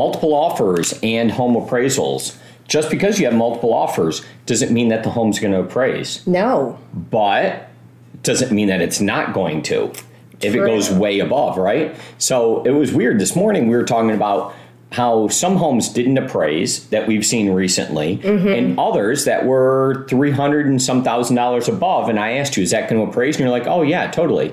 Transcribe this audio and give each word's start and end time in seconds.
multiple 0.00 0.32
offers 0.34 0.98
and 1.02 1.30
home 1.30 1.54
appraisals. 1.54 2.36
Just 2.68 2.88
because 2.90 3.18
you 3.18 3.26
have 3.26 3.34
multiple 3.34 3.74
offers 3.74 4.22
doesn't 4.46 4.72
mean 4.72 4.88
that 4.88 5.02
the 5.02 5.10
home's 5.10 5.38
going 5.38 5.52
to 5.52 5.60
appraise, 5.60 6.26
No. 6.26 6.78
but 6.94 7.68
doesn't 8.22 8.50
mean 8.52 8.68
that 8.68 8.80
it's 8.80 9.00
not 9.00 9.32
going 9.34 9.60
to 9.62 9.92
if 10.40 10.54
it 10.54 10.58
goes 10.58 10.90
way 10.90 11.18
above, 11.18 11.58
right? 11.58 11.94
So 12.16 12.62
it 12.64 12.70
was 12.70 12.92
weird. 12.92 13.18
This 13.20 13.34
morning 13.36 13.68
we 13.68 13.76
were 13.76 13.84
talking 13.84 14.10
about 14.12 14.54
how 14.92 15.28
some 15.28 15.56
homes 15.56 15.88
didn't 15.90 16.16
appraise 16.18 16.86
that 16.88 17.06
we've 17.06 17.26
seen 17.26 17.50
recently, 17.52 18.16
Mm-hmm. 18.18 18.48
and 18.48 18.78
others 18.78 19.24
that 19.26 19.44
were 19.44 20.06
three 20.08 20.30
hundred 20.32 20.64
and 20.66 20.80
some 20.80 21.04
thousand 21.04 21.36
dollars 21.36 21.68
above. 21.68 22.08
And 22.08 22.18
I 22.18 22.28
asked 22.40 22.56
you, 22.56 22.62
"Is 22.62 22.70
that 22.70 22.88
going 22.88 23.04
to 23.04 23.10
appraise?" 23.10 23.36
And 23.36 23.40
you're 23.44 23.56
like, 23.58 23.66
"Oh 23.68 23.82
yeah, 23.82 24.10
totally." 24.10 24.48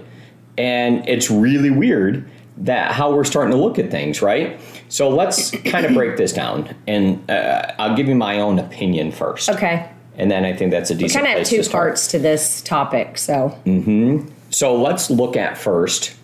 And 0.57 1.07
it's 1.07 1.31
really 1.31 1.69
weird 1.71 2.13
that 2.57 2.91
how 2.91 3.13
we're 3.13 3.23
starting 3.23 3.51
to 3.51 3.57
look 3.57 3.79
at 3.79 3.91
things, 3.91 4.21
right? 4.21 4.59
So 4.89 5.09
let's 5.09 5.51
kind 5.51 5.85
of 5.85 5.93
break 5.93 6.17
this 6.17 6.33
down, 6.33 6.75
and 6.87 7.29
uh, 7.29 7.73
I'll 7.77 7.95
give 7.95 8.07
you 8.07 8.15
my 8.15 8.39
own 8.39 8.59
opinion 8.59 9.11
first. 9.11 9.49
Okay. 9.49 9.89
And 10.15 10.31
then 10.31 10.45
I 10.45 10.53
think 10.53 10.71
that's 10.71 10.89
a 10.89 10.95
decent. 10.95 11.23
Kind 11.23 11.37
of 11.37 11.47
have 11.47 11.47
two 11.47 11.69
parts 11.69 12.07
to 12.07 12.19
this 12.19 12.61
topic. 12.61 13.17
So, 13.17 13.49
Hmm. 13.65 14.27
So 14.49 14.81
let's 14.81 15.09
look 15.09 15.35
at 15.35 15.57
first 15.57 16.15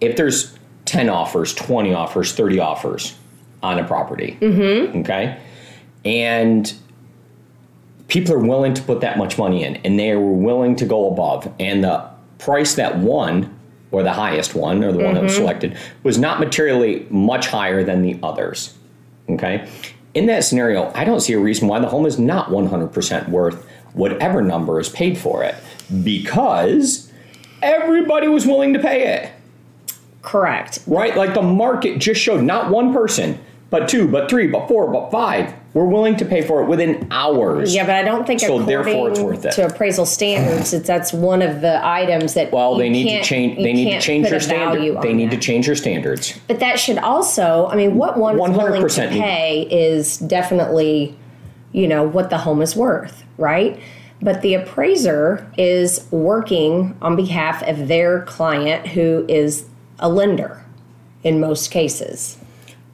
if 0.00 0.16
there's 0.16 0.56
10 0.84 1.08
offers, 1.08 1.54
20 1.54 1.92
offers, 1.92 2.32
30 2.32 2.60
offers 2.60 3.16
on 3.62 3.78
a 3.78 3.84
property. 3.84 4.38
Mm-hmm. 4.40 4.98
Okay. 5.00 5.40
And 6.04 6.72
people 8.08 8.34
are 8.34 8.38
willing 8.38 8.74
to 8.74 8.82
put 8.82 9.00
that 9.00 9.18
much 9.18 9.38
money 9.38 9.64
in 9.64 9.76
and 9.76 9.98
they 9.98 10.14
were 10.14 10.32
willing 10.32 10.76
to 10.76 10.86
go 10.86 11.10
above. 11.10 11.52
And 11.58 11.82
the 11.82 12.08
price 12.38 12.74
that 12.76 12.98
won, 12.98 13.55
or 13.90 14.02
the 14.02 14.12
highest 14.12 14.54
one, 14.54 14.82
or 14.82 14.92
the 14.92 14.98
one 14.98 15.14
that 15.14 15.22
was 15.22 15.32
mm-hmm. 15.32 15.42
selected, 15.42 15.78
was 16.02 16.18
not 16.18 16.40
materially 16.40 17.06
much 17.10 17.46
higher 17.46 17.84
than 17.84 18.02
the 18.02 18.18
others. 18.22 18.74
Okay. 19.28 19.68
In 20.14 20.26
that 20.26 20.44
scenario, 20.44 20.90
I 20.94 21.04
don't 21.04 21.20
see 21.20 21.34
a 21.34 21.38
reason 21.38 21.68
why 21.68 21.78
the 21.78 21.88
home 21.88 22.06
is 22.06 22.18
not 22.18 22.48
100% 22.48 23.28
worth 23.28 23.66
whatever 23.92 24.42
number 24.42 24.78
is 24.80 24.88
paid 24.88 25.16
for 25.16 25.42
it 25.42 25.54
because 26.02 27.10
everybody 27.62 28.28
was 28.28 28.46
willing 28.46 28.72
to 28.74 28.78
pay 28.78 29.14
it, 29.14 29.32
correct. 30.22 30.80
right? 30.86 31.16
Like 31.16 31.34
the 31.34 31.42
market 31.42 31.98
just 31.98 32.20
showed 32.20 32.42
not 32.42 32.70
one 32.70 32.92
person, 32.92 33.38
but 33.70 33.88
two, 33.88 34.08
but 34.08 34.28
three, 34.28 34.46
but 34.46 34.68
four, 34.68 34.90
but 34.90 35.10
five 35.10 35.54
were 35.76 35.84
willing 35.84 36.16
to 36.16 36.24
pay 36.24 36.40
for 36.40 36.62
it 36.62 36.66
within 36.68 37.06
hours. 37.10 37.74
Yeah, 37.74 37.84
but 37.84 37.96
I 37.96 38.02
don't 38.02 38.26
think 38.26 38.40
So 38.40 38.62
therefore 38.62 39.10
it's 39.10 39.20
worth 39.20 39.44
it. 39.44 39.52
to 39.52 39.66
appraisal 39.66 40.06
standards, 40.06 40.72
it's, 40.72 40.86
that's 40.86 41.12
one 41.12 41.42
of 41.42 41.60
the 41.60 41.86
items 41.86 42.32
that 42.32 42.50
Well, 42.50 42.76
they 42.76 42.88
need 42.88 43.10
to 43.10 43.22
change. 43.22 43.58
They 43.58 43.74
need 43.74 43.90
to 43.90 44.00
change 44.00 44.30
their 44.30 44.40
standard. 44.40 45.02
They 45.02 45.12
need 45.12 45.30
to 45.32 45.36
change 45.36 45.66
their 45.66 45.76
standards. 45.76 46.40
But 46.48 46.60
that 46.60 46.78
should 46.80 46.96
also, 46.96 47.68
I 47.70 47.76
mean, 47.76 47.96
what 47.96 48.16
one 48.16 48.36
to 48.36 48.42
100% 48.42 49.10
need- 49.10 49.20
pay 49.20 49.62
is 49.70 50.16
definitely, 50.16 51.14
you 51.72 51.86
know, 51.86 52.04
what 52.04 52.30
the 52.30 52.38
home 52.38 52.62
is 52.62 52.74
worth, 52.74 53.22
right? 53.36 53.78
But 54.22 54.40
the 54.40 54.54
appraiser 54.54 55.46
is 55.58 56.06
working 56.10 56.96
on 57.02 57.16
behalf 57.16 57.62
of 57.64 57.86
their 57.88 58.22
client 58.22 58.86
who 58.86 59.26
is 59.28 59.66
a 59.98 60.08
lender 60.08 60.64
in 61.22 61.38
most 61.38 61.70
cases. 61.70 62.38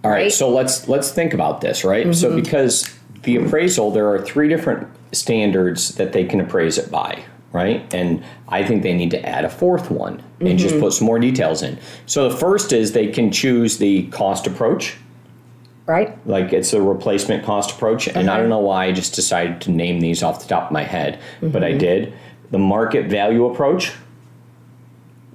All 0.04 0.10
right, 0.10 0.16
Right? 0.16 0.26
Mm-hmm. 0.26 0.30
so 0.36 0.48
let's 0.50 0.88
let's 0.88 1.10
think 1.12 1.32
about 1.34 1.60
this, 1.60 1.84
right? 1.84 2.14
So 2.14 2.34
because 2.34 2.92
the 3.22 3.36
appraisal, 3.36 3.90
there 3.90 4.08
are 4.10 4.20
three 4.20 4.48
different 4.48 4.88
standards 5.12 5.94
that 5.96 6.12
they 6.12 6.24
can 6.24 6.40
appraise 6.40 6.76
it 6.78 6.90
by, 6.90 7.22
right? 7.52 7.92
And 7.94 8.24
I 8.48 8.64
think 8.64 8.82
they 8.82 8.94
need 8.94 9.10
to 9.12 9.24
add 9.28 9.44
a 9.44 9.50
fourth 9.50 9.90
one 9.90 10.22
and 10.40 10.48
Mm-hmm. 10.48 10.56
just 10.58 10.80
put 10.80 10.92
some 10.92 11.06
more 11.06 11.20
details 11.20 11.62
in. 11.62 11.78
So 12.06 12.28
the 12.28 12.36
first 12.36 12.72
is 12.72 12.92
they 12.92 13.06
can 13.08 13.30
choose 13.30 13.78
the 13.78 14.08
cost 14.08 14.46
approach, 14.48 14.96
Right? 15.86 16.16
like 16.26 16.52
it's 16.52 16.72
a 16.72 16.82
replacement 16.82 17.44
cost 17.44 17.70
approach. 17.72 18.08
And 18.08 18.28
I 18.28 18.38
don't 18.38 18.48
know 18.48 18.58
why 18.58 18.86
I 18.86 18.92
just 18.92 19.14
decided 19.14 19.60
to 19.62 19.70
name 19.70 20.00
these 20.00 20.22
off 20.24 20.42
the 20.42 20.48
top 20.48 20.64
of 20.66 20.72
my 20.72 20.82
head, 20.82 21.20
but 21.40 21.62
I 21.62 21.72
did. 21.72 22.12
The 22.50 22.58
market 22.58 23.06
value 23.06 23.46
approach, 23.46 23.92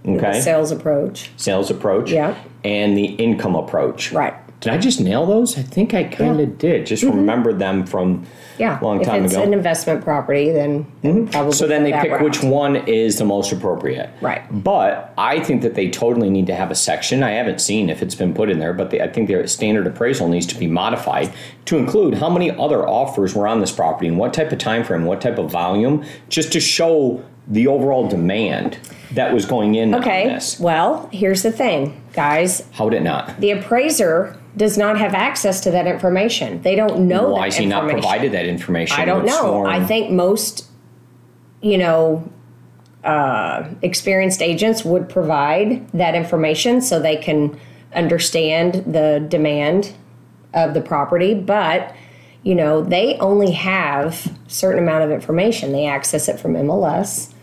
okay, 0.05 0.41
Sales 0.41 0.71
approach. 0.71 1.31
sales 1.37 1.69
approach, 1.71 2.11
Yeah. 2.11 2.35
and 2.65 2.97
the 2.97 3.05
income 3.05 3.55
approach, 3.55 4.11
Right. 4.11 4.33
Did 4.59 4.73
I 4.73 4.77
just 4.77 4.99
nail 4.99 5.27
those? 5.27 5.55
I 5.55 5.61
think 5.61 5.93
I 5.93 6.03
kind 6.05 6.39
of 6.39 6.57
did. 6.57 6.87
Just 6.87 7.03
mm-hmm. 7.03 7.15
remembered 7.15 7.59
them 7.59 7.85
from 7.85 8.25
Yeah. 8.57 8.79
a 8.79 8.83
long 8.83 9.03
time 9.03 9.17
ago. 9.17 9.17
if 9.17 9.25
it's 9.25 9.33
ago. 9.35 9.43
an 9.43 9.53
investment 9.53 10.03
property, 10.03 10.51
then 10.51 10.85
mm-hmm. 11.03 11.27
probably 11.27 11.51
so 11.51 11.67
then 11.67 11.83
they 11.83 11.91
pick 11.91 12.09
route. 12.11 12.23
which 12.23 12.41
one 12.41 12.75
is 12.75 13.19
the 13.19 13.25
most 13.25 13.51
appropriate. 13.51 14.09
Right. 14.19 14.41
But 14.63 15.13
I 15.15 15.41
think 15.41 15.61
that 15.61 15.75
they 15.75 15.91
totally 15.91 16.31
need 16.31 16.47
to 16.47 16.55
have 16.55 16.71
a 16.71 16.75
section. 16.75 17.21
I 17.21 17.31
haven't 17.31 17.61
seen 17.61 17.89
if 17.89 18.01
it's 18.01 18.15
been 18.15 18.33
put 18.33 18.49
in 18.49 18.57
there, 18.57 18.73
but 18.73 18.89
they, 18.89 18.99
I 18.99 19.07
think 19.09 19.27
their 19.27 19.45
standard 19.45 19.85
appraisal 19.85 20.27
needs 20.27 20.47
to 20.47 20.57
be 20.57 20.67
modified 20.67 21.31
to 21.65 21.77
include 21.77 22.15
how 22.15 22.29
many 22.29 22.49
other 22.49 22.87
offers 22.87 23.35
were 23.35 23.47
on 23.47 23.59
this 23.59 23.71
property 23.71 24.07
and 24.07 24.17
what 24.17 24.33
type 24.33 24.51
of 24.51 24.57
time 24.57 24.83
frame, 24.83 25.05
what 25.05 25.21
type 25.21 25.37
of 25.37 25.51
volume, 25.51 26.03
just 26.29 26.51
to 26.53 26.59
show 26.59 27.23
the 27.47 27.67
overall 27.67 28.07
demand 28.07 28.77
that 29.11 29.33
was 29.33 29.45
going 29.45 29.75
in 29.75 29.93
on 29.93 30.01
Okay. 30.01 30.27
this. 30.27 30.59
Well, 30.59 31.09
here's 31.13 31.43
the 31.43 31.51
thing, 31.51 32.01
guys. 32.13 32.63
How 32.73 32.85
would 32.85 32.93
it 32.93 33.03
not? 33.03 33.39
The 33.39 33.51
appraiser 33.51 34.35
does 34.57 34.77
not 34.77 34.97
have 34.99 35.13
access 35.13 35.61
to 35.61 35.71
that 35.71 35.87
information. 35.87 36.61
They 36.61 36.75
don't 36.75 37.07
know 37.07 37.29
Why 37.29 37.41
that 37.41 37.47
is 37.49 37.55
he 37.57 37.65
not 37.65 37.89
provided 37.89 38.31
that 38.33 38.45
information? 38.47 38.99
I 38.99 39.05
don't 39.05 39.25
know. 39.25 39.39
sworn- 39.41 39.69
I 39.69 39.85
think 39.85 40.09
most, 40.11 40.65
you 41.61 41.77
know, 41.77 42.27
uh, 43.03 43.63
experienced 43.81 44.41
agents 44.41 44.83
would 44.83 45.07
provide 45.07 45.87
that 45.93 46.15
information 46.15 46.81
so 46.81 46.99
they 46.99 47.15
can 47.15 47.57
understand 47.95 48.83
the 48.85 49.25
demand 49.29 49.93
of 50.53 50.73
the 50.73 50.81
property. 50.81 51.33
But 51.33 51.93
you 52.43 52.55
know, 52.55 52.81
they 52.81 53.17
only 53.19 53.51
have 53.51 54.25
a 54.47 54.49
certain 54.49 54.81
amount 54.81 55.03
of 55.03 55.11
information. 55.11 55.73
They 55.73 55.85
access 55.85 56.29
it 56.29 56.39
from 56.39 56.53
MLS, 56.55 57.33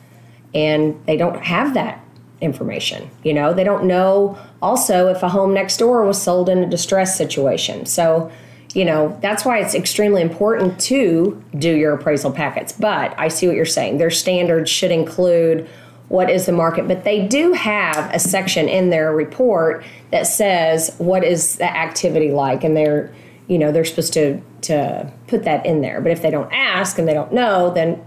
and 0.54 1.00
they 1.06 1.16
don't 1.16 1.42
have 1.42 1.75
that 1.75 2.00
information. 2.41 3.10
You 3.22 3.34
know, 3.34 3.53
they 3.53 3.65
don't 3.65 3.84
know 3.84 4.38
also 4.62 5.09
if 5.09 5.22
a 5.22 5.28
home 5.28 5.53
next 5.53 5.78
door 5.78 6.04
was 6.04 6.20
sold 6.20 6.48
in 6.48 6.59
a 6.59 6.69
distress 6.69 7.16
situation. 7.16 7.87
So, 7.87 8.31
you 8.75 8.84
know, 8.84 9.16
that's 9.20 9.44
why 9.44 9.59
it's 9.59 9.75
extremely 9.75 10.20
important 10.20 10.81
to 10.82 11.43
do 11.59 11.76
your 11.76 11.94
appraisal 11.94 12.32
packets. 12.32 12.72
But 12.72 13.19
I 13.19 13.28
see 13.28 13.47
what 13.47 13.56
you're 13.56 13.64
saying. 13.64 13.98
Their 13.98 14.10
standards 14.10 14.70
should 14.70 14.91
include 14.91 15.69
what 16.09 16.28
is 16.28 16.47
the 16.47 16.53
market, 16.53 16.87
but 16.87 17.04
they 17.04 17.26
do 17.26 17.53
have 17.53 18.12
a 18.12 18.19
section 18.19 18.69
in 18.69 18.91
their 18.91 19.12
report 19.12 19.84
that 20.10 20.26
says 20.26 20.94
what 20.98 21.25
is 21.25 21.56
the 21.56 21.76
activity 21.76 22.31
like, 22.31 22.62
and 22.62 22.76
they're, 22.76 23.12
you 23.48 23.59
know, 23.59 23.72
they're 23.72 23.87
supposed 23.87 24.12
to 24.12 24.41
to 24.62 25.12
put 25.26 25.44
that 25.44 25.64
in 25.66 25.82
there. 25.82 26.00
But 26.00 26.12
if 26.12 26.22
they 26.22 26.31
don't 26.31 26.53
ask 26.53 26.98
and 26.98 27.06
they 27.06 27.14
don't 27.14 27.32
know, 27.32 27.72
then 27.72 28.04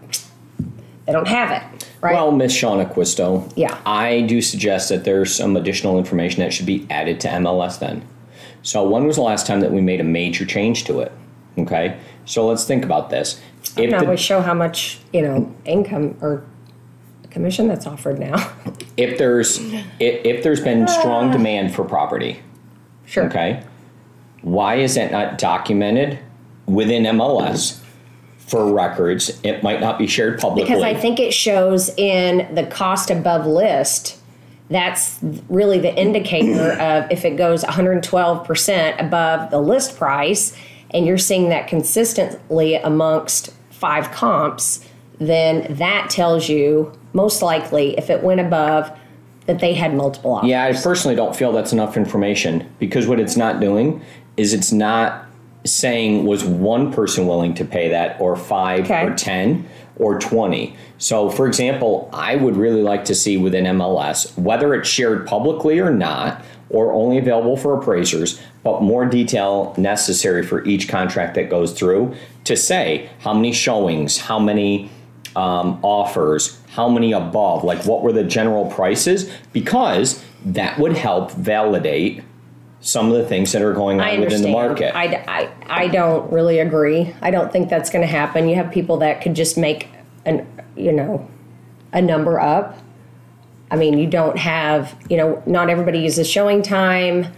they 1.07 1.13
don't 1.13 1.27
have 1.27 1.51
it, 1.51 1.87
right? 2.01 2.13
Well, 2.13 2.31
Miss 2.33 2.53
Shauna 2.53 2.93
Quisto, 2.93 3.51
Yeah. 3.55 3.79
I 3.85 4.21
do 4.21 4.41
suggest 4.41 4.89
that 4.89 5.05
there's 5.05 5.33
some 5.33 5.55
additional 5.55 5.97
information 5.97 6.41
that 6.41 6.53
should 6.53 6.65
be 6.65 6.85
added 6.89 7.21
to 7.21 7.29
MLS 7.29 7.79
then. 7.79 8.05
So, 8.61 8.87
when 8.87 9.07
was 9.07 9.15
the 9.15 9.21
last 9.21 9.47
time 9.47 9.61
that 9.61 9.71
we 9.71 9.79
made 9.79 10.01
a 10.01 10.03
major 10.03 10.45
change 10.45 10.83
to 10.85 10.99
it? 10.99 11.13
Okay, 11.57 11.97
so 12.25 12.45
let's 12.45 12.65
think 12.65 12.83
about 12.83 13.09
this. 13.09 13.41
If 13.77 13.97
the- 13.97 14.05
we 14.05 14.17
show 14.17 14.41
how 14.41 14.53
much 14.53 14.99
you 15.13 15.21
know 15.21 15.55
income 15.65 16.17
or 16.21 16.43
commission 17.29 17.67
that's 17.67 17.87
offered 17.87 18.19
now. 18.19 18.51
if 18.97 19.17
there's 19.17 19.59
if, 19.99 20.25
if 20.25 20.43
there's 20.43 20.59
been 20.61 20.83
ah. 20.83 20.99
strong 20.99 21.31
demand 21.31 21.73
for 21.73 21.85
property, 21.85 22.41
sure. 23.05 23.25
okay, 23.27 23.63
why 24.41 24.75
is 24.75 24.95
that 24.95 25.11
not 25.11 25.37
documented 25.37 26.19
within 26.65 27.03
MLS 27.03 27.81
for 28.47 28.71
records? 28.73 29.39
It 29.43 29.61
might 29.61 29.79
not 29.79 29.99
be 29.99 30.07
shared 30.07 30.39
publicly. 30.39 30.63
Because 30.63 30.83
I 30.83 30.95
think 30.95 31.19
it 31.19 31.33
shows 31.33 31.89
in 31.97 32.53
the 32.55 32.65
cost 32.65 33.11
above 33.11 33.45
list. 33.45 34.19
That's 34.69 35.19
really 35.49 35.79
the 35.79 35.95
indicator 35.95 36.71
of 36.81 37.11
if 37.11 37.23
it 37.25 37.37
goes 37.37 37.63
112% 37.63 39.05
above 39.05 39.51
the 39.51 39.59
list 39.59 39.97
price, 39.97 40.57
and 40.91 41.05
you're 41.05 41.17
seeing 41.17 41.49
that 41.49 41.67
consistently 41.67 42.75
amongst 42.75 43.53
five 43.69 44.11
comps, 44.11 44.83
then 45.19 45.67
that 45.75 46.09
tells 46.09 46.49
you 46.49 46.91
most 47.13 47.41
likely 47.41 47.97
if 47.97 48.09
it 48.09 48.23
went 48.23 48.39
above 48.39 48.91
that 49.47 49.59
they 49.59 49.73
had 49.73 49.95
multiple 49.95 50.35
offers. 50.35 50.49
Yeah, 50.49 50.65
I 50.65 50.73
personally 50.73 51.15
don't 51.15 51.35
feel 51.35 51.51
that's 51.51 51.73
enough 51.73 51.97
information 51.97 52.69
because 52.79 53.07
what 53.07 53.19
it's 53.19 53.35
not 53.35 53.59
doing 53.59 54.01
is 54.35 54.53
it's 54.53 54.71
not 54.71 55.26
saying 55.71 56.25
was 56.25 56.43
one 56.43 56.91
person 56.91 57.27
willing 57.27 57.53
to 57.55 57.65
pay 57.65 57.89
that 57.89 58.19
or 58.19 58.35
five 58.35 58.85
Okay. 58.85 59.05
or 59.05 59.13
10 59.13 59.67
or 59.97 60.19
20. 60.19 60.75
So, 60.99 61.29
for 61.29 61.47
example, 61.47 62.09
I 62.13 62.35
would 62.35 62.55
really 62.55 62.81
like 62.83 63.05
to 63.05 63.15
see 63.15 63.37
within 63.37 63.65
MLS 63.65 64.37
whether 64.37 64.73
it's 64.73 64.89
shared 64.89 65.27
publicly 65.27 65.79
or 65.79 65.91
not 65.91 66.43
or 66.69 66.91
only 66.91 67.17
available 67.17 67.55
for 67.57 67.77
appraisers, 67.77 68.39
but 68.63 68.81
more 68.81 69.05
detail 69.05 69.73
necessary 69.77 70.43
for 70.43 70.63
each 70.65 70.89
contract 70.89 71.35
that 71.35 71.49
goes 71.49 71.71
through 71.73 72.13
to 72.43 72.55
say 72.57 73.09
how 73.19 73.33
many 73.33 73.53
showings, 73.53 74.17
how 74.17 74.37
many 74.37 74.89
um, 75.35 75.79
offers, 75.83 76.59
how 76.69 76.89
many 76.89 77.11
above, 77.11 77.63
like 77.63 77.85
what 77.85 78.01
were 78.01 78.11
the 78.11 78.23
general 78.23 78.65
prices, 78.69 79.31
because 79.53 80.23
that 80.45 80.77
would 80.79 80.93
help 80.97 81.31
validate 81.31 82.23
some 82.87 83.11
of 83.11 83.17
the 83.17 83.25
things 83.25 83.51
that 83.51 83.61
are 83.61 83.73
going 83.73 83.99
on 83.99 84.21
within 84.21 84.41
the 84.41 84.47
market. 84.47 84.95
I, 84.95 85.15
I, 85.27 85.49
I 85.67 85.87
don't 85.89 86.31
really 86.31 86.59
agree. 86.59 87.13
I 87.21 87.31
don't 87.31 87.51
think 87.51 87.69
that's 87.69 87.89
going 87.89 88.01
to 88.01 88.07
happen. 88.07 88.47
You 88.47 88.55
have 88.55 88.71
people 88.71 88.95
that 88.97 89.19
could 89.19 89.35
just 89.35 89.57
make 89.57 89.89
an, 90.25 90.47
you 90.77 90.93
know, 90.93 91.29
a 91.91 92.01
number 92.01 92.39
up. 92.39 92.79
I 93.69 93.75
mean, 93.75 93.97
you 93.97 94.07
don't 94.07 94.37
have, 94.37 94.95
you 95.09 95.17
know, 95.17 95.43
not 95.45 95.69
everybody 95.69 95.99
uses 95.99 96.29
ShowingTime. 96.29 97.29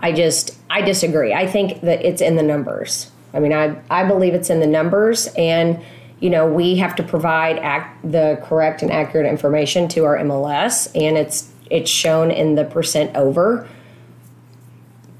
I 0.00 0.10
just, 0.10 0.58
I 0.70 0.80
disagree. 0.80 1.32
I 1.32 1.46
think 1.46 1.82
that 1.82 2.04
it's 2.04 2.20
in 2.20 2.34
the 2.34 2.42
numbers. 2.42 3.12
I 3.32 3.38
mean, 3.38 3.52
I, 3.52 3.80
I 3.88 4.02
believe 4.08 4.34
it's 4.34 4.50
in 4.50 4.58
the 4.58 4.66
numbers, 4.66 5.28
and 5.38 5.80
you 6.18 6.30
know, 6.30 6.50
we 6.50 6.76
have 6.76 6.96
to 6.96 7.02
provide 7.04 7.58
ac- 7.58 7.90
the 8.02 8.40
correct 8.42 8.82
and 8.82 8.90
accurate 8.90 9.26
information 9.26 9.86
to 9.88 10.04
our 10.04 10.16
MLS, 10.18 10.88
and 10.96 11.16
it's 11.16 11.52
it's 11.70 11.90
shown 11.90 12.30
in 12.30 12.54
the 12.54 12.64
percent 12.64 13.14
over 13.14 13.68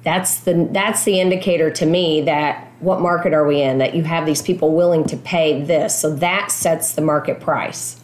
that's 0.06 0.38
the 0.40 0.68
that's 0.70 1.02
the 1.02 1.20
indicator 1.20 1.68
to 1.68 1.84
me 1.84 2.20
that 2.20 2.70
what 2.78 3.00
market 3.00 3.34
are 3.34 3.44
we 3.44 3.60
in 3.60 3.78
that 3.78 3.92
you 3.92 4.04
have 4.04 4.24
these 4.24 4.40
people 4.40 4.72
willing 4.72 5.04
to 5.04 5.16
pay 5.16 5.60
this 5.64 5.98
so 6.00 6.14
that 6.14 6.52
sets 6.52 6.94
the 6.94 7.02
market 7.02 7.40
price 7.40 8.00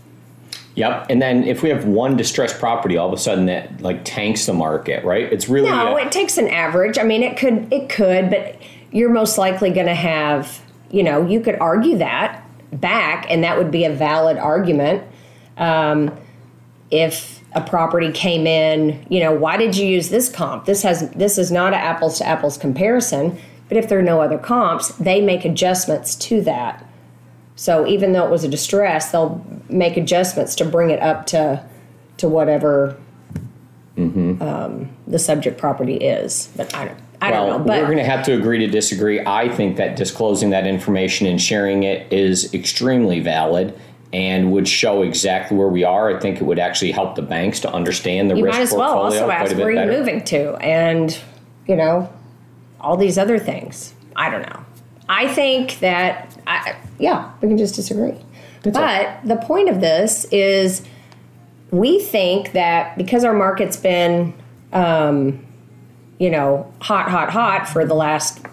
Yep. 0.75 1.09
And 1.11 1.21
then 1.21 1.45
if 1.45 1.63
we 1.63 1.69
have 1.69 1.85
one 1.85 2.17
distressed 2.17 2.59
property, 2.59 2.97
all 2.97 3.07
of 3.07 3.13
a 3.13 3.19
sudden 3.19 3.45
that 3.45 3.83
like 3.83 4.07
tanks 4.07 4.47
the 4.47 4.55
market, 4.55 5.05
right? 5.05 5.31
It's 5.31 5.47
really 5.47 5.69
no 5.69 5.99
a- 5.99 6.01
it 6.01 6.11
takes 6.11 6.39
an 6.39 6.49
average 6.49 6.97
i 6.97 7.03
mean 7.03 7.23
it 7.23 7.37
could 7.37 7.71
it 7.71 7.91
could 7.91 8.31
but 8.31 8.57
you're 8.91 9.11
most 9.11 9.37
likely 9.37 9.71
going 9.71 9.87
to 9.87 9.95
have 9.95 10.63
you 10.91 11.03
know 11.03 11.27
you 11.27 11.41
could 11.41 11.57
argue 11.57 11.99
that 11.99 12.43
back 12.73 13.27
and 13.29 13.45
that 13.45 13.59
would 13.59 13.71
be 13.71 13.85
a 13.85 13.93
valid 13.93 14.39
argument 14.39 15.03
um, 15.59 16.11
if 16.91 17.42
a 17.55 17.61
property 17.61 18.11
came 18.13 18.47
in 18.47 19.05
you 19.09 19.21
know 19.21 19.33
why 19.33 19.57
did 19.57 19.77
you 19.77 19.87
use 19.87 20.09
this 20.09 20.31
comp? 20.31 20.65
This 20.65 20.83
has 20.83 21.11
this 21.11 21.39
is 21.39 21.51
not 21.51 21.75
an 21.75 21.81
apples 21.81 22.19
to 22.19 22.27
apples 22.27 22.57
comparison 22.57 23.39
but 23.69 23.77
if 23.77 23.89
there 23.89 23.99
are 23.99 24.03
no 24.03 24.21
other 24.21 24.39
comps 24.39 24.89
they 24.97 25.21
make 25.21 25.45
adjustments 25.45 26.15
to 26.17 26.41
that. 26.43 26.87
So 27.55 27.87
even 27.87 28.13
though 28.13 28.25
it 28.25 28.31
was 28.31 28.45
a 28.45 28.49
distress 28.49 29.13
they'll 29.13 29.45
make 29.69 29.97
adjustments 29.97 30.55
to 30.57 30.65
bring 30.65 30.91
it 30.91 31.01
up 31.01 31.27
to 31.27 31.65
to 32.19 32.29
whatever 32.29 32.97
um, 33.97 34.89
the 35.07 35.19
subject 35.19 35.59
property 35.59 35.97
is 35.97 36.49
but 36.57 36.75
i 36.75 36.87
don't 36.87 36.99
i 37.21 37.31
well, 37.31 37.47
don't 37.47 37.59
know 37.61 37.67
but 37.67 37.81
we're 37.81 37.87
going 37.87 37.99
to 37.99 38.05
have 38.05 38.25
to 38.25 38.33
agree 38.33 38.59
to 38.59 38.67
disagree. 38.67 39.21
I 39.25 39.49
think 39.49 39.77
that 39.77 39.97
disclosing 39.97 40.51
that 40.51 40.67
information 40.67 41.27
and 41.27 41.41
sharing 41.41 41.83
it 41.83 42.11
is 42.13 42.53
extremely 42.55 43.21
valid 43.21 43.79
and 44.13 44.53
would 44.53 44.69
show 44.69 45.03
exactly 45.03 45.57
where 45.57 45.69
we 45.69 45.85
are. 45.85 46.15
I 46.15 46.21
think 46.21 46.41
it 46.41 46.45
would 46.45 46.59
actually 46.59 46.93
help 46.93 47.15
the 47.15 47.23
banks 47.23 47.61
to 47.61 47.73
understand 47.73 48.31
the 48.31 48.37
you 48.37 48.45
risk 48.45 48.59
might 48.59 48.63
as 48.63 48.73
well 48.73 48.99
also 48.99 49.31
ask 49.31 49.57
where 49.57 49.71
you're 49.71 49.87
moving 49.87 50.23
to 50.25 50.55
and 50.57 51.19
you 51.67 51.77
know 51.77 52.13
all 52.81 52.97
these 52.97 53.17
other 53.17 53.39
things. 53.39 53.95
I 54.17 54.29
don't 54.29 54.43
know. 54.43 54.65
I 55.09 55.33
think 55.33 55.79
that 55.81 56.37
I, 56.47 56.77
yeah 56.99 57.33
we 57.41 57.49
can 57.49 57.59
just 57.59 57.75
disagree. 57.75 58.15
But 58.63 59.19
the 59.25 59.37
point 59.37 59.69
of 59.69 59.81
this 59.81 60.25
is 60.27 60.83
we 61.73 61.99
think 61.99 62.53
that 62.53 62.97
because 62.97 63.25
our 63.25 63.33
market's 63.33 63.77
been 63.77 64.35
um, 64.73 65.45
you 66.19 66.31
know 66.31 66.73
hot 66.81 67.09
hot 67.09 67.31
hot 67.31 67.69
for 67.69 67.85
the 67.85 67.95
last 67.95 68.45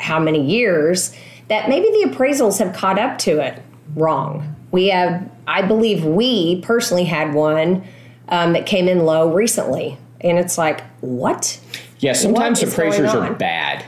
how 0.00 0.18
many 0.18 0.44
years 0.44 1.14
that 1.48 1.68
maybe 1.68 1.86
the 2.02 2.10
appraisals 2.10 2.58
have 2.58 2.74
caught 2.74 2.98
up 2.98 3.18
to 3.18 3.40
it 3.40 3.62
wrong 3.94 4.54
we 4.70 4.88
have 4.88 5.28
i 5.46 5.62
believe 5.62 6.04
we 6.04 6.60
personally 6.62 7.04
had 7.04 7.34
one 7.34 7.84
um, 8.28 8.52
that 8.52 8.66
came 8.66 8.88
in 8.88 9.04
low 9.04 9.32
recently 9.32 9.96
and 10.20 10.38
it's 10.38 10.58
like 10.58 10.82
what 11.00 11.60
Yeah, 12.00 12.12
sometimes 12.12 12.60
going 12.60 12.72
appraisers 12.72 13.14
are 13.14 13.32
bad. 13.34 13.84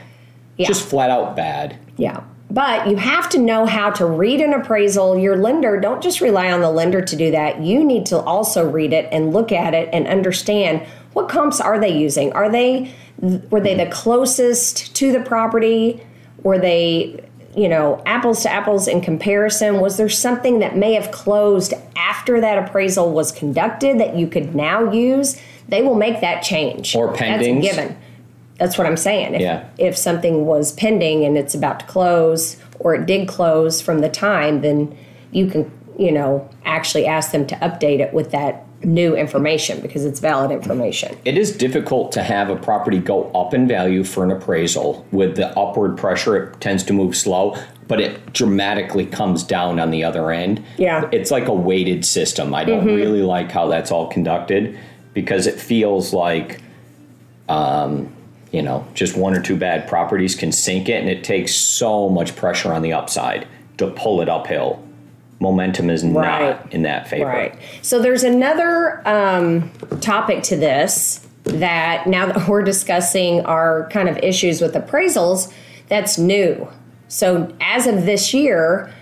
Yeah. 0.56 0.67
Just 0.67 0.87
flat 0.87 1.11
out 1.11 1.37
bad. 1.37 1.77
Yeah. 1.97 2.23
But 2.50 2.88
you 2.88 2.97
have 2.97 3.29
to 3.31 3.38
know 3.38 3.65
how 3.65 3.91
to 3.91 4.05
read 4.05 4.41
an 4.41 4.53
appraisal. 4.53 5.17
Your 5.17 5.37
lender, 5.37 5.79
don't 5.79 6.03
just 6.03 6.21
rely 6.21 6.50
on 6.50 6.61
the 6.61 6.71
lender 6.71 7.00
to 7.00 7.17
do 7.17 7.31
that. 7.31 7.62
You 7.62 7.85
need 7.85 8.06
to 8.06 8.19
also 8.19 8.69
read 8.69 8.93
it 8.93 9.09
and 9.12 9.32
look 9.32 9.53
at 9.53 9.73
it 9.73 9.88
and 9.93 10.06
understand 10.09 10.85
what 11.12 11.29
comps 11.29 11.61
are 11.61 11.79
they 11.79 11.97
using? 11.97 12.32
Are 12.32 12.50
they 12.50 12.93
were 13.19 13.61
they 13.61 13.75
the 13.75 13.91
closest 13.91 14.94
to 14.97 15.12
the 15.12 15.21
property? 15.21 16.03
Were 16.43 16.59
they, 16.59 17.25
you 17.56 17.69
know, 17.69 18.02
apples 18.06 18.43
to 18.43 18.50
apples 18.50 18.87
in 18.87 19.00
comparison? 19.00 19.81
Was 19.81 19.97
there 19.97 20.08
something 20.08 20.61
that 20.61 20.76
may 20.76 20.94
have 20.94 21.11
closed 21.11 21.75
after 21.97 22.41
that 22.41 22.58
appraisal 22.58 23.12
was 23.12 23.32
conducted 23.32 23.99
that 23.99 24.17
you 24.17 24.26
could 24.26 24.55
now 24.55 24.91
use? 24.93 25.41
They 25.69 25.82
will 25.82 25.94
make 25.94 26.20
that 26.20 26.43
change. 26.43 26.94
Or 26.94 27.17
That's 27.17 27.44
a 27.44 27.61
given. 27.61 27.97
That's 28.58 28.76
what 28.76 28.87
I'm 28.87 28.97
saying. 28.97 29.35
If, 29.35 29.41
Yeah. 29.41 29.64
if 29.79 29.97
something 29.97 30.44
was 30.44 30.73
pending 30.73 31.25
and 31.25 31.38
it's 31.38 31.55
about 31.55 31.81
to 31.81 31.87
close 31.87 32.56
or 32.79 32.94
it 32.94 33.06
did 33.06 33.26
close 33.26 33.81
from 33.81 34.00
the 34.00 34.08
time, 34.08 34.61
then 34.61 34.94
you 35.32 35.46
can, 35.46 35.70
you 35.99 36.12
know, 36.12 36.49
actually 36.64 37.06
ask 37.06 37.32
them 37.32 37.46
to 37.46 37.55
update 37.56 38.00
it 38.00 38.12
with 38.12 38.31
that 38.32 38.64
new 38.82 39.15
information 39.15 39.81
because 39.81 40.05
it's 40.05 40.21
valid 40.21 40.50
information. 40.50 41.17
It 41.25 41.37
is 41.37 41.56
difficult 41.56 42.12
to 42.12 42.23
have 42.23 42.49
a 42.49 42.56
property 42.56 42.99
go 42.99 43.31
up 43.32 43.53
in 43.53 43.69
value 43.69 44.05
for 44.05 44.25
an 44.25 44.31
appraisal. 44.31 45.06
With 45.12 45.37
the 45.37 45.49
upward 45.59 45.99
pressure, 45.99 46.37
it 46.37 46.61
tends 46.61 46.82
to 46.85 46.93
move 46.93 47.17
slow, 47.17 47.56
but 47.88 48.00
it 48.00 48.32
dramatically 48.32 49.05
comes 49.05 49.43
down 49.43 49.79
on 49.79 49.91
the 49.91 50.05
other 50.05 50.31
end. 50.31 50.65
Yeah. 50.79 51.09
It's 51.12 51.31
like 51.31 51.49
a 51.49 51.55
weighted 51.55 52.05
system. 52.05 52.55
I 52.55 52.65
don't 52.65 52.87
really 52.87 53.23
like 53.23 53.50
how 53.50 53.69
that's 53.69 53.91
all 53.91 54.06
conducted 54.09 54.79
because 55.12 55.47
it 55.47 55.61
feels 55.61 56.15
like, 56.15 56.62
um, 57.49 58.15
you 58.53 58.62
know, 58.62 58.87
just 58.94 59.17
one 59.17 59.37
or 59.37 59.43
two 59.43 59.56
bad 59.56 59.88
properties 59.88 60.35
can 60.35 60.53
sink 60.53 60.88
it, 60.88 61.00
and 61.00 61.09
it 61.09 61.23
takes 61.23 61.55
so 61.55 62.09
much 62.09 62.35
pressure 62.35 62.73
on 62.73 62.82
the 62.82 62.93
upside 62.93 63.47
to 63.77 63.88
pull 63.88 64.21
it 64.21 64.29
uphill. 64.29 64.85
Momentum 65.40 65.88
is 65.90 66.04
Right. 66.04 66.50
not 66.56 66.72
in 66.72 66.82
that 66.82 67.08
favor. 67.08 67.26
Right. 67.26 67.54
So 67.82 68.00
there's 68.00 68.22
another 68.22 69.02
um, 69.08 69.70
topic 70.00 70.42
to 70.44 70.56
this 70.56 71.26
that 71.44 72.06
now 72.06 72.26
that 72.26 72.46
we're 72.48 72.62
discussing 72.62 73.44
our 73.46 73.88
kind 73.90 74.08
of 74.08 74.19
issues 74.19 74.60
with 74.60 74.75
appraisals, 74.75 75.52
that's 75.88 76.19
new. 76.19 76.69
So 77.08 77.52
as 77.60 77.87
of 77.87 78.04
this 78.04 78.32
year, 78.32 78.92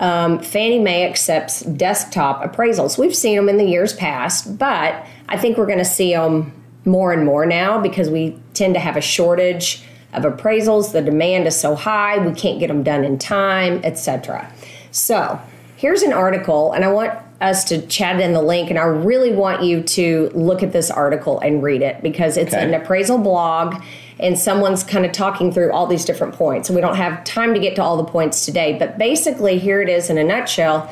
um, 0.00 0.38
Fannie 0.40 0.78
Mae 0.78 1.04
accepts 1.08 1.60
desktop 1.60 2.42
appraisals. 2.42 2.96
We've 2.96 3.14
seen 3.14 3.36
them 3.36 3.48
in 3.48 3.58
the 3.58 3.64
years 3.64 3.92
past, 3.92 4.56
but 4.58 5.04
I 5.28 5.36
think 5.36 5.58
we're 5.58 5.66
going 5.66 5.78
to 5.78 5.84
see 5.84 6.12
them 6.14 6.52
more 6.84 7.12
and 7.12 7.24
more 7.24 7.46
now 7.46 7.80
because 7.80 8.08
we 8.10 8.38
tend 8.54 8.74
to 8.74 8.80
have 8.80 8.96
a 8.96 9.00
shortage 9.00 9.82
of 10.12 10.22
appraisals. 10.22 10.92
The 10.92 11.02
demand 11.02 11.46
is 11.46 11.58
so 11.58 11.74
high, 11.74 12.18
we 12.18 12.32
can't 12.34 12.60
get 12.60 12.68
them 12.68 12.82
done 12.82 13.04
in 13.04 13.18
time, 13.18 13.80
etc. 13.84 14.50
So 14.90 15.40
here's 15.84 16.00
an 16.00 16.14
article, 16.14 16.72
and 16.72 16.82
I 16.82 16.88
want 16.88 17.12
us 17.42 17.62
to 17.64 17.86
chat 17.88 18.18
in 18.18 18.32
the 18.32 18.40
link, 18.40 18.70
and 18.70 18.78
I 18.78 18.84
really 18.84 19.34
want 19.34 19.62
you 19.62 19.82
to 19.82 20.30
look 20.32 20.62
at 20.62 20.72
this 20.72 20.90
article 20.90 21.38
and 21.40 21.62
read 21.62 21.82
it 21.82 22.02
because 22.02 22.38
it's 22.38 22.54
Okay. 22.54 22.64
an 22.64 22.72
appraisal 22.72 23.18
blog 23.18 23.82
and 24.18 24.38
someone's 24.38 24.82
kind 24.82 25.04
of 25.04 25.12
talking 25.12 25.52
through 25.52 25.72
all 25.72 25.86
these 25.86 26.06
different 26.06 26.32
points. 26.32 26.70
And 26.70 26.74
We 26.74 26.80
don't 26.80 26.96
have 26.96 27.22
time 27.24 27.52
to 27.52 27.60
get 27.60 27.76
to 27.76 27.82
all 27.82 27.98
the 27.98 28.04
points 28.04 28.46
today, 28.46 28.78
but 28.78 28.96
basically, 28.96 29.58
here 29.58 29.82
it 29.82 29.90
is 29.90 30.08
in 30.08 30.16
a 30.16 30.24
nutshell. 30.24 30.90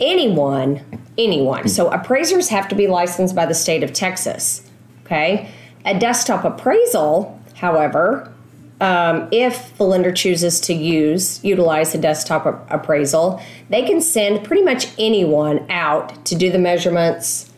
Anyone, 0.00 0.80
anyone. 1.16 1.68
So, 1.68 1.88
appraisers 1.88 2.48
have 2.48 2.66
to 2.70 2.74
be 2.74 2.88
licensed 2.88 3.36
by 3.36 3.46
the 3.46 3.54
state 3.54 3.84
of 3.84 3.92
Texas. 3.92 4.68
Okay. 5.06 5.48
A 5.84 5.96
desktop 5.96 6.44
appraisal, 6.44 7.40
however, 7.54 8.32
um, 8.80 9.28
if 9.32 9.76
the 9.76 9.84
lender 9.84 10.12
chooses 10.12 10.60
to 10.60 10.74
use 10.74 11.42
utilize 11.44 11.92
the 11.92 11.98
desktop 11.98 12.46
a- 12.46 12.74
appraisal, 12.74 13.42
they 13.70 13.82
can 13.82 14.00
send 14.00 14.44
pretty 14.44 14.62
much 14.62 14.88
anyone 14.98 15.68
out 15.70 16.24
to 16.26 16.34
do 16.34 16.50
the 16.50 16.58
measurements, 16.58 17.52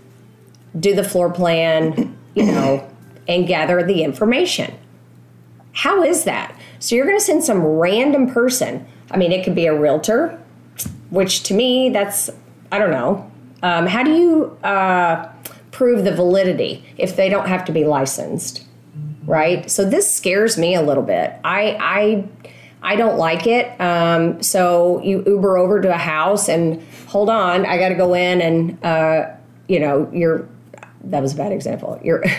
do 0.79 0.95
the 0.95 1.05
floor 1.05 1.31
plan, 1.31 2.17
you 2.35 2.47
know, 2.47 2.89
and 3.29 3.47
gather 3.47 3.83
the 3.83 4.03
information. 4.03 4.75
How 5.73 6.03
is 6.03 6.25
that? 6.25 6.55
So 6.79 6.95
you're 6.95 7.07
going 7.07 7.19
to 7.19 7.25
send 7.25 7.45
some 7.45 7.63
random 7.63 8.33
person. 8.33 8.87
I 9.11 9.17
mean, 9.17 9.33
it 9.33 9.45
could 9.45 9.55
be 9.55 9.67
a 9.67 9.79
realtor, 9.79 10.41
which 11.11 11.43
to 11.45 11.55
me, 11.55 11.91
that's, 11.91 12.31
I 12.73 12.79
don't 12.79 12.91
know. 12.91 13.31
Um, 13.63 13.87
how 13.87 14.03
do 14.03 14.13
you 14.13 14.57
uh, 14.65 15.31
prove 15.71 16.05
the 16.05 16.15
validity 16.15 16.85
if 16.97 17.17
they 17.17 17.29
don't 17.29 17.47
have 17.47 17.65
to 17.67 17.73
be 17.73 17.85
licensed? 17.85 18.65
Right? 19.25 19.71
So 19.71 19.89
this 19.89 20.13
scares 20.13 20.57
me 20.57 20.75
a 20.75 20.83
little 20.83 21.03
bit. 21.03 21.33
I, 21.45 21.77
I, 21.81 22.29
I 22.83 22.97
don't 22.97 23.19
like 23.19 23.47
it. 23.47 23.79
Um, 23.81 24.43
so 24.43 25.03
you 25.03 25.23
Uber 25.27 25.59
over 25.59 25.81
to 25.81 25.95
a 25.95 25.99
house 25.99 26.49
and 26.49 26.83
hold 27.07 27.29
on, 27.29 27.67
I 27.67 27.79
got 27.79 27.91
to 27.91 27.95
go 27.95 28.15
in 28.15 28.41
and, 28.41 28.85
uh, 28.85 29.31
you 29.69 29.79
know, 29.79 30.11
you're, 30.13 30.49
that 31.05 31.21
was 31.21 31.35
a 31.35 31.37
bad 31.37 31.53
example. 31.53 32.01
You're, 32.03 32.25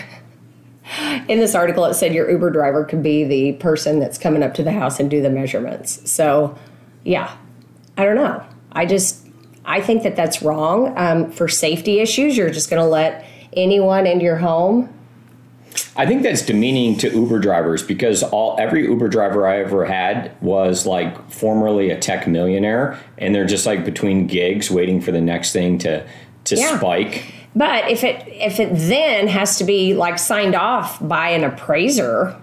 in 1.28 1.38
this 1.38 1.54
article 1.54 1.84
it 1.84 1.94
said 1.94 2.12
your 2.12 2.30
uber 2.30 2.50
driver 2.50 2.84
could 2.84 3.02
be 3.02 3.24
the 3.24 3.52
person 3.54 4.00
that's 4.00 4.18
coming 4.18 4.42
up 4.42 4.54
to 4.54 4.62
the 4.62 4.72
house 4.72 4.98
and 4.98 5.10
do 5.10 5.22
the 5.22 5.30
measurements 5.30 6.10
so 6.10 6.56
yeah 7.04 7.36
i 7.96 8.04
don't 8.04 8.16
know 8.16 8.44
i 8.72 8.84
just 8.84 9.26
i 9.64 9.80
think 9.80 10.02
that 10.02 10.16
that's 10.16 10.42
wrong 10.42 10.92
um, 10.98 11.30
for 11.30 11.48
safety 11.48 12.00
issues 12.00 12.36
you're 12.36 12.50
just 12.50 12.68
going 12.68 12.82
to 12.82 12.88
let 12.88 13.24
anyone 13.52 14.06
into 14.06 14.24
your 14.24 14.36
home 14.36 14.92
I 15.96 16.06
think 16.06 16.22
that's 16.22 16.42
demeaning 16.42 16.96
to 16.98 17.10
Uber 17.10 17.38
drivers 17.38 17.82
because 17.82 18.22
all 18.22 18.56
every 18.58 18.84
Uber 18.84 19.08
driver 19.08 19.46
I 19.46 19.60
ever 19.60 19.84
had 19.84 20.32
was 20.40 20.86
like 20.86 21.30
formerly 21.30 21.90
a 21.90 21.98
tech 21.98 22.26
millionaire, 22.26 22.98
and 23.18 23.34
they're 23.34 23.44
just 23.46 23.66
like 23.66 23.84
between 23.84 24.26
gigs, 24.26 24.70
waiting 24.70 25.00
for 25.00 25.12
the 25.12 25.20
next 25.20 25.52
thing 25.52 25.78
to 25.78 26.06
to 26.44 26.56
Yeah. 26.56 26.76
spike. 26.78 27.24
But 27.54 27.90
if 27.90 28.02
it 28.04 28.24
if 28.26 28.58
it 28.58 28.70
then 28.72 29.28
has 29.28 29.58
to 29.58 29.64
be 29.64 29.94
like 29.94 30.18
signed 30.18 30.54
off 30.54 30.98
by 31.06 31.28
an 31.28 31.44
appraiser, 31.44 32.34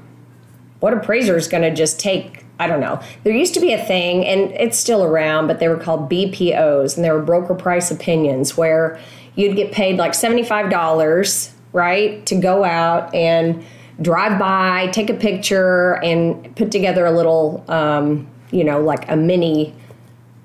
what 0.80 0.94
appraiser 0.94 1.36
is 1.36 1.48
going 1.48 1.64
to 1.64 1.74
just 1.74 2.00
take? 2.00 2.46
I 2.60 2.68
don't 2.68 2.82
know. 2.82 3.00
There 3.24 3.34
used 3.34 3.54
to 3.56 3.60
be 3.62 3.74
a 3.74 3.84
thing, 3.84 4.26
and 4.26 4.52
it's 4.52 4.78
still 4.78 5.04
around, 5.04 5.48
but 5.48 5.60
they 5.60 5.68
were 5.70 5.78
called 5.78 6.10
BPOs, 6.10 6.96
and 6.96 7.04
they 7.06 7.10
were 7.10 7.22
broker 7.22 7.56
price 7.56 7.90
opinions, 7.90 8.56
where 8.58 9.00
you'd 9.36 9.56
get 9.56 9.72
paid 9.72 9.98
like 9.98 10.14
seventy 10.14 10.44
five 10.44 10.70
dollars, 10.70 11.52
right, 11.74 12.26
to 12.26 12.36
go 12.36 12.64
out 12.64 13.14
and 13.14 13.64
drive 14.02 14.40
by, 14.40 14.88
take 14.88 15.10
a 15.10 15.14
picture, 15.14 15.96
and 16.04 16.56
put 16.56 16.72
together 16.72 17.06
a 17.06 17.12
little, 17.12 17.64
um, 17.68 18.28
you 18.52 18.64
know, 18.64 18.82
like 18.82 19.10
a 19.10 19.16
mini 19.16 19.76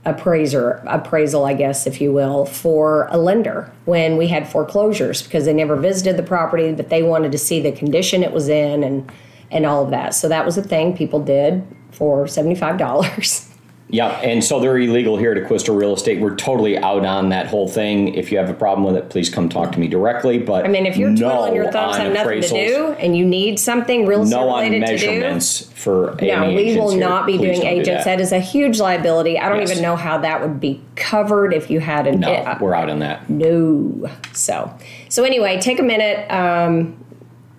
appraiser 0.07 0.83
appraisal 0.87 1.47
i 1.47 1.55
guess 1.55 1.87
if 1.87 1.99
you 1.99 2.13
will 2.13 2.45
for 2.45 3.07
a 3.11 3.17
lender 3.17 3.73
when 3.87 4.19
we 4.19 4.27
had 4.27 4.47
foreclosures 4.47 5.23
because 5.23 5.47
they 5.47 5.53
never 5.55 5.77
visited 5.77 6.19
the 6.19 6.23
property 6.23 6.71
but 6.73 6.91
they 6.91 7.03
wanted 7.03 7.33
to 7.33 7.39
see 7.39 7.59
the 7.59 7.73
condition 7.73 8.23
it 8.23 8.31
was 8.31 8.51
in 8.51 8.85
and 8.85 9.11
and 9.55 9.65
all 9.65 9.85
of 9.85 9.91
that. 9.91 10.15
So 10.15 10.29
that 10.29 10.45
was 10.45 10.59
a 10.59 10.63
thing 10.63 10.97
people 10.97 11.21
did 11.21 11.67
for 11.93 12.25
$75 12.25 13.51
Yeah, 13.91 14.09
and 14.21 14.43
so 14.43 14.61
they're 14.61 14.79
illegal 14.79 15.17
here 15.19 15.33
at 15.33 15.37
Acquista 15.43 15.77
Real 15.77 15.93
Estate. 15.95 16.19
We're 16.19 16.35
totally 16.37 16.79
out 16.79 17.05
on 17.05 17.29
that 17.29 17.47
whole 17.47 17.69
thing. 17.69 18.15
If 18.15 18.33
you 18.33 18.39
have 18.39 18.49
a 18.49 18.55
problem 18.55 18.85
with 18.87 18.97
it, 18.97 19.11
please 19.11 19.29
come 19.29 19.49
talk 19.49 19.73
to 19.73 19.79
me 19.79 19.89
directly. 19.89 20.39
But 20.39 20.65
i 20.65 20.69
mean 20.69 20.87
if 20.87 20.97
you're 20.97 21.11
no 21.11 21.29
twiddling 21.29 21.55
your 21.55 21.71
thumbs 21.71 21.97
on 21.97 22.01
have 22.01 22.13
nothing 22.15 22.41
to 22.43 22.49
do 22.49 22.87
and 22.99 23.17
you 23.17 23.25
need 23.27 23.61
something 23.61 24.07
real 24.07 24.23
estate 24.23 24.37
No 24.37 24.49
on 24.49 24.65
related 24.65 24.87
to 24.87 24.99
do 24.99 25.07
measurements 25.07 25.71
for 25.75 26.17
no, 26.23 26.49
we 26.49 26.57
agents 26.63 26.81
will 26.81 26.91
here. 26.93 27.01
not 27.01 27.27
be 27.27 27.37
Please 27.37 27.59
doing 27.59 27.61
don't 27.61 27.75
do 27.75 27.81
agents. 27.83 28.05
that. 28.05 28.17
that 28.17 28.21
is 28.23 28.33
a 28.33 28.41
huge 28.41 28.81
liability. 28.81 29.39
I 29.39 29.49
don't 29.51 29.61
Yes. 29.61 29.71
even 29.73 29.83
know 29.83 29.97
how 29.97 30.17
that 30.19 30.41
would 30.41 30.59
be 30.61 30.81
covered 30.97 31.53
if 31.53 31.71
you 31.71 31.81
had 31.81 32.07
an 32.07 32.21
No, 32.21 32.57
we're 32.61 32.75
out 32.75 32.89
on 32.89 33.01
that. 33.01 33.29
No. 33.29 34.09
So, 34.33 34.73
so 35.11 35.25
anyway, 35.25 35.61
take 35.61 35.79
a 35.79 35.83
minute. 35.83 36.29
Um, 36.33 36.97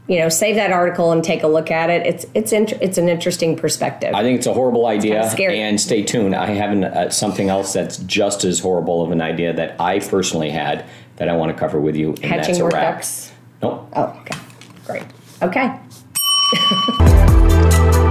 you 0.08 0.20
know, 0.20 0.30
save 0.30 0.56
that 0.56 0.72
article 0.72 1.12
and 1.12 1.24
take 1.24 1.42
a 1.44 1.48
look 1.48 1.72
at 1.72 1.90
it. 1.90 2.06
It's 2.06 2.26
it's 2.34 2.52
int- 2.54 2.74
it's 2.82 2.98
an 2.98 3.10
interesting 3.10 3.56
perspective. 3.56 4.14
I 4.14 4.22
think 4.22 4.38
it's 4.38 4.48
a 4.48 4.54
horrible 4.54 4.86
idea. 4.86 5.14
kinda 5.16 5.30
scary. 5.32 5.60
And 5.62 5.82
stay 5.82 6.04
tuned. 6.04 6.36
I 6.36 6.48
have 6.48 6.72
an, 6.72 6.84
uh, 6.84 7.10
something 7.10 7.50
else 7.50 7.74
that's 7.74 7.98
just 7.98 8.44
as 8.44 8.60
horrible 8.60 9.02
of 9.02 9.12
an 9.12 9.22
idea 9.22 9.54
that 9.54 9.76
I 9.80 10.00
personally 10.00 10.52
had 10.52 10.86
that 11.18 11.28
I 11.30 11.36
want 11.36 11.52
to 11.52 11.58
cover 11.60 11.80
with 11.80 11.96
you. 11.96 12.10
And 12.10 12.26
Hatching 12.26 12.46
that's 12.56 12.60
a 12.60 12.66
wrap. 12.66 12.96
ducks. 12.96 13.32
Nope. 13.62 13.90
Oh, 13.96 14.22
okay, 14.22 14.40
great. 14.86 15.04
Okay. 15.42 15.74